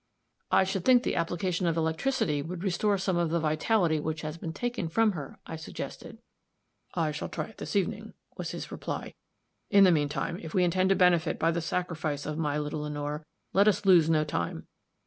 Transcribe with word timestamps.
"I 0.49 0.63
should 0.63 0.83
think 0.83 1.03
the 1.03 1.15
application 1.15 1.67
of 1.67 1.77
electricity 1.77 2.41
would 2.41 2.63
restore 2.63 2.97
some 2.97 3.17
of 3.17 3.29
the 3.29 3.39
vitality 3.39 3.99
which 3.99 4.21
has 4.21 4.35
been 4.35 4.51
taken 4.51 4.89
from 4.89 5.11
her," 5.11 5.37
I 5.45 5.55
suggested. 5.57 6.17
"I 6.95 7.11
shall 7.11 7.29
try 7.29 7.45
it 7.49 7.59
this 7.59 7.75
evening," 7.75 8.15
was 8.35 8.49
his 8.49 8.71
reply; 8.71 9.13
"in 9.69 9.83
the 9.83 9.91
mean 9.91 10.09
time, 10.09 10.39
if 10.41 10.55
we 10.55 10.63
intend 10.63 10.89
to 10.89 10.95
benefit 10.95 11.37
by 11.37 11.51
the 11.51 11.61
sacrifice 11.61 12.25
of 12.25 12.39
my 12.39 12.57
little 12.57 12.81
Lenore, 12.81 13.27
let 13.53 13.67
us 13.67 13.85
lose 13.85 14.09
no 14.09 14.23
time. 14.23 14.65